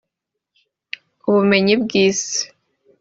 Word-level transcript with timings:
ubumenyi 1.27 1.73
bw’isi 1.83 2.41